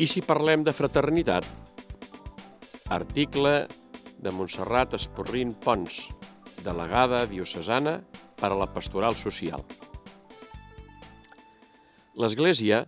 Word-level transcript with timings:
I 0.00 0.06
si 0.08 0.22
parlem 0.24 0.62
de 0.64 0.72
fraternitat? 0.72 1.44
Article 2.88 3.50
de 4.16 4.30
Montserrat 4.32 4.94
Esporrin 4.96 5.50
Pons, 5.60 5.98
delegada 6.64 7.26
diocesana 7.28 7.98
per 8.40 8.48
a 8.48 8.56
la 8.56 8.68
pastoral 8.72 9.18
social. 9.20 9.60
L'Església 12.16 12.78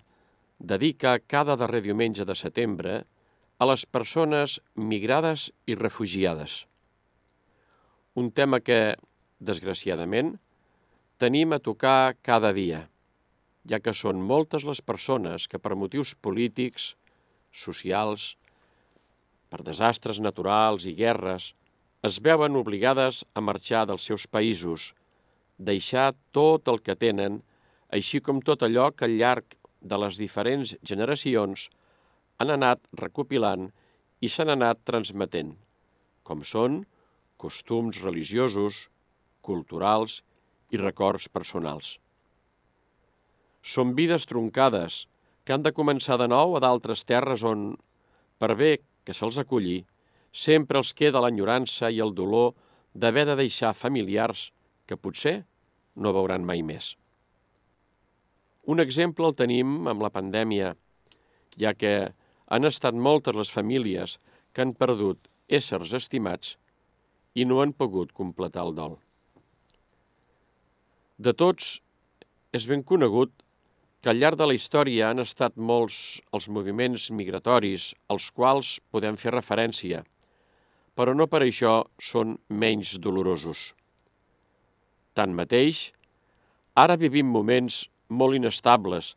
dedica 0.57 1.19
cada 1.35 1.59
darrer 1.61 1.83
diumenge 1.85 2.25
de 2.25 2.39
setembre 2.41 2.95
a 3.61 3.69
les 3.69 3.85
persones 3.85 4.57
migrades 4.73 5.51
i 5.69 5.77
refugiades. 5.77 6.63
Un 8.17 8.33
tema 8.33 8.63
que, 8.65 8.97
desgraciadament, 9.37 10.39
tenim 11.21 11.53
a 11.53 11.61
tocar 11.61 12.17
cada 12.25 12.57
dia, 12.57 12.87
ja 13.69 13.85
que 13.85 13.93
són 13.93 14.25
moltes 14.25 14.65
les 14.65 14.81
persones 14.81 15.45
que 15.45 15.61
per 15.61 15.77
motius 15.77 16.17
polítics, 16.17 16.95
socials, 17.53 18.33
per 19.53 19.61
desastres 19.65 20.21
naturals 20.25 20.87
i 20.89 20.95
guerres, 20.97 21.53
es 22.03 22.19
veuen 22.25 22.57
obligades 22.59 23.23
a 23.35 23.43
marxar 23.45 23.85
dels 23.87 24.09
seus 24.09 24.27
països, 24.27 24.93
deixar 25.59 26.13
tot 26.33 26.69
el 26.73 26.81
que 26.83 26.97
tenen, 26.99 27.43
així 27.93 28.21
com 28.25 28.41
tot 28.41 28.65
allò 28.67 28.91
que 28.97 29.07
al 29.07 29.19
llarg 29.21 29.59
de 29.83 29.99
les 30.01 30.19
diferents 30.19 30.75
generacions 30.83 31.69
han 32.43 32.51
anat 32.55 32.83
recopilant 32.99 33.69
i 34.23 34.31
s'han 34.33 34.51
anat 34.55 34.81
transmetent, 34.89 35.53
com 36.27 36.43
són 36.47 36.83
costums 37.37 38.01
religiosos, 38.03 38.89
culturals 39.43 40.21
i 40.71 40.81
records 40.81 41.29
personals. 41.29 41.97
Són 43.63 43.95
vides 43.99 44.27
troncades 44.31 45.05
que 45.45 45.55
han 45.55 45.65
de 45.67 45.73
començar 45.75 46.19
de 46.21 46.29
nou 46.31 46.57
a 46.57 46.63
d'altres 46.63 47.05
terres 47.09 47.43
on, 47.47 47.73
per 48.39 48.55
bé 48.59 48.73
que 49.05 49.15
se'ls 49.17 49.39
aculli, 49.43 49.83
sempre 50.33 50.81
els 50.81 50.93
queda 50.97 51.21
l'enyorança 51.23 51.91
i 51.91 52.01
el 52.01 52.15
dolor 52.15 52.53
d'haver 52.95 53.27
de 53.29 53.37
deixar 53.43 53.75
familiars 53.77 54.51
que 54.87 54.97
potser 54.97 55.43
no 55.97 56.13
veuran 56.15 56.45
mai 56.45 56.63
més. 56.63 56.95
Un 58.65 58.81
exemple 58.81 59.27
el 59.27 59.35
tenim 59.35 59.89
amb 59.91 60.05
la 60.05 60.13
pandèmia, 60.15 60.75
ja 61.59 61.75
que 61.75 62.13
han 62.47 62.69
estat 62.69 62.95
moltes 62.95 63.37
les 63.37 63.51
famílies 63.51 64.19
que 64.53 64.63
han 64.63 64.75
perdut 64.79 65.29
éssers 65.49 65.93
estimats 65.99 66.57
i 67.35 67.45
no 67.49 67.61
han 67.63 67.73
pogut 67.73 68.13
completar 68.13 68.67
el 68.69 68.77
dol. 68.77 68.99
De 71.19 71.33
tots, 71.33 71.81
és 72.53 72.67
ben 72.69 72.83
conegut 72.85 73.33
que 74.03 74.11
al 74.11 74.19
llarg 74.19 74.39
de 74.39 74.49
la 74.51 74.55
història 74.59 75.09
han 75.13 75.23
estat 75.23 75.55
molts 75.71 75.97
els 76.35 76.49
moviments 76.51 77.05
migratoris 77.15 77.93
als 78.11 78.31
quals 78.35 78.81
podem 78.91 79.19
fer 79.23 79.31
referència, 79.35 80.03
però 80.99 81.15
no 81.15 81.29
per 81.31 81.45
això 81.45 81.75
són 82.11 82.35
menys 82.65 82.97
dolorosos. 83.05 83.73
Tanmateix, 85.15 85.93
ara 86.75 86.99
vivim 86.99 87.31
moments 87.31 87.85
molt 88.09 88.35
inestables, 88.35 89.15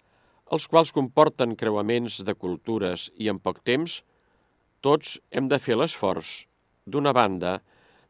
els 0.53 0.67
quals 0.69 0.93
comporten 0.93 1.55
creuaments 1.57 2.19
de 2.27 2.35
cultures 2.37 3.07
i 3.17 3.31
en 3.33 3.39
poc 3.41 3.63
temps, 3.65 4.03
tots 4.85 5.17
hem 5.31 5.49
de 5.49 5.57
fer 5.57 5.79
l'esforç, 5.79 6.43
d'una 6.85 7.15
banda, 7.17 7.57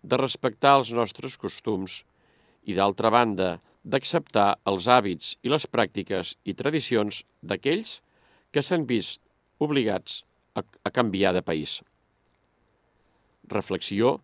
de 0.03 0.19
respectar 0.19 0.75
els 0.81 0.91
nostres 0.91 1.39
costums 1.39 2.01
i, 2.67 2.75
d'altra 2.75 3.13
banda, 3.15 3.55
d'acceptar 3.85 4.55
els 4.65 4.87
hàbits 4.89 5.35
i 5.45 5.51
les 5.53 5.67
pràctiques 5.69 6.33
i 6.43 6.55
tradicions 6.57 7.21
d'aquells 7.45 7.99
que 8.51 8.63
s'han 8.65 8.87
vist 8.89 9.21
obligats 9.61 10.23
a, 10.57 10.63
a 10.65 10.89
canviar 10.91 11.35
de 11.35 11.43
país. 11.45 11.79
Reflexió 13.51 14.17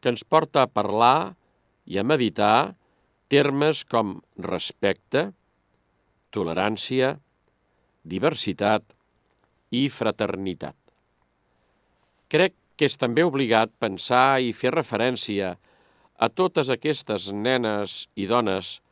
que 0.00 0.12
ens 0.14 0.24
porta 0.24 0.64
a 0.64 0.70
parlar 0.70 1.34
i 1.84 1.98
a 2.00 2.06
meditar 2.06 2.74
termes 3.32 3.82
com 3.84 4.16
respecte, 4.40 5.30
tolerància, 6.32 7.14
diversitat 8.02 8.84
i 9.72 9.88
fraternitat. 9.92 10.76
Crec 12.32 12.56
que 12.76 12.88
és 12.88 12.96
també 12.96 13.24
obligat 13.28 13.72
pensar 13.80 14.40
i 14.40 14.54
fer 14.56 14.72
referència 14.72 15.52
a 16.16 16.28
totes 16.32 16.70
aquestes 16.72 17.28
nenes 17.34 18.06
i 18.16 18.26
dones 18.30 18.78
que 18.78 18.91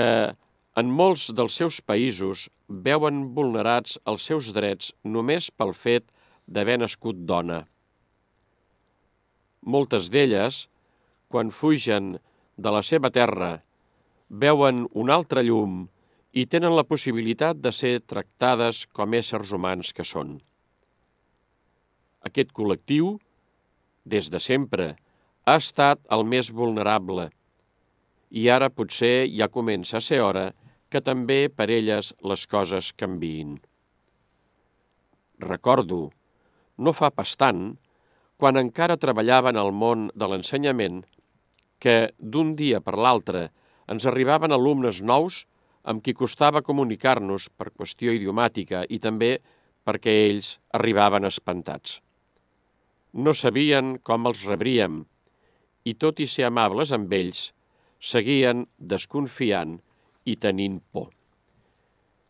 en 0.00 0.90
molts 1.00 1.28
dels 1.36 1.56
seus 1.60 1.80
països 1.80 2.48
veuen 2.68 3.28
vulnerats 3.36 3.98
els 4.10 4.26
seus 4.30 4.50
drets 4.56 4.92
només 5.04 5.50
pel 5.50 5.74
fet 5.74 6.10
d'haver 6.46 6.78
nascut 6.82 7.20
dona. 7.28 7.64
Moltes 9.64 10.10
d'elles, 10.12 10.66
quan 11.28 11.50
fugen 11.50 12.16
de 12.56 12.70
la 12.70 12.82
seva 12.82 13.10
terra, 13.10 13.62
veuen 14.28 14.84
un 14.92 15.10
altre 15.10 15.44
llum 15.46 15.84
i 16.34 16.44
tenen 16.50 16.74
la 16.74 16.84
possibilitat 16.84 17.60
de 17.62 17.70
ser 17.72 18.00
tractades 18.00 18.84
com 18.92 19.14
éssers 19.14 19.52
humans 19.54 19.92
que 19.94 20.04
són. 20.04 20.40
Aquest 22.26 22.50
col·lectiu, 22.56 23.14
des 24.04 24.30
de 24.32 24.40
sempre, 24.40 24.94
ha 25.44 25.56
estat 25.60 26.00
el 26.16 26.24
més 26.26 26.50
vulnerable 26.50 27.28
i 28.34 28.48
ara 28.50 28.70
potser 28.74 29.28
ja 29.30 29.46
comença 29.46 30.00
a 30.00 30.04
ser 30.04 30.18
hora 30.24 30.48
que 30.90 31.00
també 31.00 31.46
per 31.48 31.68
elles 31.70 32.10
les 32.30 32.44
coses 32.50 32.90
canviïn. 32.98 33.56
Recordo, 35.44 36.10
no 36.78 36.92
fa 36.92 37.10
pas 37.14 37.36
tant, 37.38 37.76
quan 38.36 38.58
encara 38.58 38.98
treballava 38.98 39.54
en 39.54 39.58
el 39.62 39.70
món 39.72 40.08
de 40.14 40.28
l'ensenyament, 40.30 41.02
que 41.78 42.10
d'un 42.18 42.54
dia 42.58 42.80
per 42.82 42.96
l'altre 42.98 43.48
ens 43.94 44.06
arribaven 44.10 44.54
alumnes 44.54 45.02
nous 45.02 45.44
amb 45.84 46.02
qui 46.02 46.14
costava 46.16 46.64
comunicar-nos 46.66 47.50
per 47.54 47.70
qüestió 47.70 48.14
idiomàtica 48.16 48.82
i 48.88 48.98
també 48.98 49.36
perquè 49.86 50.14
ells 50.26 50.56
arribaven 50.74 51.28
espantats. 51.28 52.00
No 53.14 53.34
sabien 53.36 53.98
com 54.02 54.26
els 54.26 54.42
rebríem 54.48 55.04
i, 55.84 55.94
tot 55.94 56.18
i 56.18 56.26
ser 56.26 56.48
amables 56.48 56.90
amb 56.96 57.12
ells, 57.12 57.52
seguien 58.04 58.66
desconfiant 58.76 59.78
i 60.28 60.36
tenint 60.36 60.80
por. 60.92 61.08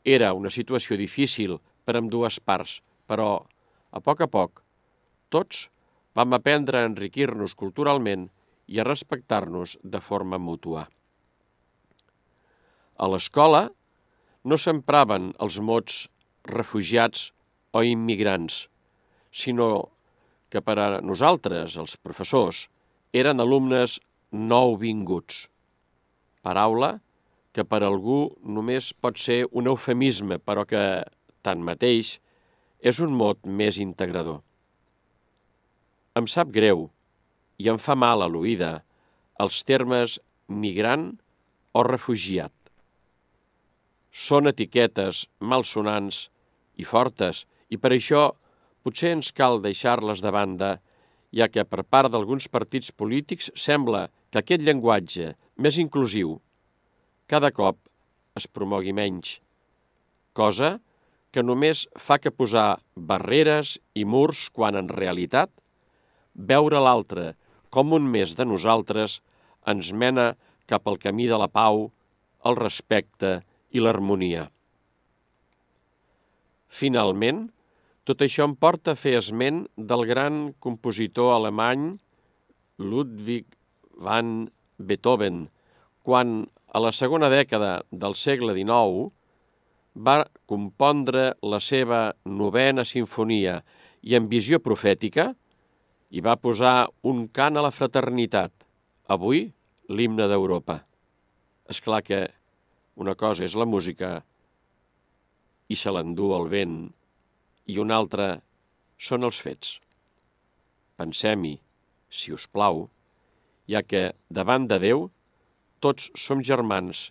Era 0.05 0.33
una 0.39 0.53
situació 0.55 0.99
difícil 1.01 1.57
per 1.85 1.97
amb 1.99 2.13
dues 2.13 2.39
parts, 2.39 2.79
però, 3.11 3.43
a 3.91 4.01
poc 4.01 4.23
a 4.23 4.29
poc, 4.31 4.63
tots 5.35 5.69
vam 6.15 6.37
aprendre 6.37 6.79
a 6.79 6.89
enriquir-nos 6.89 7.57
culturalment 7.59 8.29
i 8.71 8.79
a 8.79 8.87
respectar-nos 8.87 9.79
de 9.83 10.01
forma 10.01 10.39
mútua. 10.39 10.85
A 12.95 13.09
l'escola 13.11 13.65
no 14.45 14.59
s'empraven 14.61 15.33
els 15.43 15.59
mots 15.59 16.05
refugiats 16.47 17.33
o 17.75 17.83
immigrants, 17.83 18.69
sinó 19.35 19.91
que 20.53 20.63
per 20.63 20.79
a 20.79 20.89
nosaltres, 21.03 21.75
els 21.83 21.97
professors, 21.99 22.69
eren 23.11 23.43
alumnes 23.43 23.99
nouvinguts. 24.31 25.49
Paraula 26.45 26.99
que 27.55 27.65
per 27.65 27.83
algú 27.87 28.19
només 28.57 28.93
pot 28.93 29.21
ser 29.21 29.45
un 29.53 29.71
eufemisme, 29.71 30.41
però 30.43 30.65
que, 30.67 31.05
tanmateix, 31.47 32.19
és 32.83 32.99
un 33.01 33.15
mot 33.15 33.39
més 33.47 33.79
integrador. 33.83 34.43
Em 36.19 36.27
sap 36.31 36.51
greu 36.55 36.89
i 37.59 37.71
em 37.71 37.79
fa 37.79 37.95
mal 37.99 38.23
a 38.23 38.29
l'oïda 38.31 38.75
els 39.43 39.63
termes 39.67 40.19
migrant 40.49 41.09
o 41.75 41.83
refugiat 41.87 42.53
són 44.15 44.47
etiquetes 44.47 45.25
malsonants 45.43 46.29
i 46.79 46.87
fortes 46.87 47.45
i 47.75 47.79
per 47.83 47.91
això 47.97 48.29
potser 48.87 49.11
ens 49.17 49.33
cal 49.35 49.59
deixar-les 49.65 50.23
de 50.23 50.31
banda, 50.31 50.71
ja 51.35 51.49
que 51.51 51.65
per 51.67 51.83
part 51.83 52.13
d'alguns 52.13 52.47
partits 52.47 52.93
polítics 52.95 53.51
sembla 53.59 54.07
que 54.31 54.39
aquest 54.39 54.63
llenguatge 54.63 55.33
més 55.57 55.79
inclusiu 55.79 56.39
cada 57.31 57.51
cop 57.55 57.79
es 58.39 58.47
promogui 58.51 58.93
menys, 58.93 59.39
cosa 60.35 60.79
que 61.35 61.43
només 61.43 61.87
fa 61.99 62.19
que 62.23 62.35
posar 62.35 62.79
barreres 62.95 63.79
i 63.95 64.05
murs 64.05 64.49
quan 64.55 64.79
en 64.79 64.91
realitat 64.91 65.51
veure 66.35 66.83
l'altre 66.83 67.33
com 67.75 67.95
un 67.97 68.07
més 68.11 68.35
de 68.39 68.47
nosaltres 68.47 69.21
ens 69.71 69.93
mena 69.95 70.35
cap 70.71 70.87
al 70.89 70.99
camí 71.03 71.27
de 71.31 71.39
la 71.41 71.49
pau, 71.51 71.89
el 72.45 72.57
respecte 72.59 73.41
i 73.75 73.83
l'harmonia. 73.83 74.49
Finalment, 76.69 77.47
tot 78.05 78.23
això 78.25 78.45
em 78.47 78.55
porta 78.59 78.93
a 78.93 79.01
fer 79.01 79.15
esment 79.19 79.65
del 79.91 80.05
gran 80.11 80.53
compositor 80.61 81.33
alemany 81.35 81.95
Ludwig 82.79 83.47
van 84.07 84.51
Beethoven, 84.79 85.47
quan 86.03 86.45
a 86.75 86.83
la 86.83 86.93
segona 86.93 87.31
dècada 87.33 87.83
del 87.91 88.17
segle 88.19 88.55
XIX 88.57 89.11
va 89.95 90.25
compondre 90.51 91.35
la 91.43 91.61
seva 91.63 92.13
novena 92.27 92.85
sinfonia 92.85 93.61
i 94.03 94.17
amb 94.19 94.31
visió 94.31 94.59
profètica 94.61 95.31
i 96.11 96.23
va 96.23 96.37
posar 96.37 96.89
un 97.11 97.27
cant 97.29 97.57
a 97.57 97.63
la 97.65 97.73
fraternitat, 97.75 98.53
avui 99.07 99.47
l'himne 99.89 100.27
d'Europa. 100.31 100.81
És 101.71 101.81
clar 101.81 102.03
que 102.03 102.27
una 103.01 103.15
cosa 103.15 103.45
és 103.47 103.55
la 103.59 103.67
música 103.67 104.19
i 105.69 105.77
se 105.79 105.93
l'endú 105.95 106.33
el 106.37 106.51
vent 106.51 106.77
i 107.71 107.79
una 107.81 107.97
altra 107.97 108.29
són 108.99 109.25
els 109.27 109.41
fets. 109.41 109.79
Pensem-hi, 110.99 111.57
si 112.11 112.35
us 112.35 112.47
plau, 112.47 112.85
ja 113.71 113.83
que 113.83 114.13
davant 114.29 114.69
de 114.71 114.79
Déu 114.83 115.09
tots 115.85 116.11
som 116.17 116.43
germans 116.45 117.11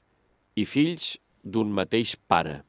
i 0.58 0.66
fills 0.70 1.16
d'un 1.44 1.72
mateix 1.74 2.16
pare. 2.30 2.62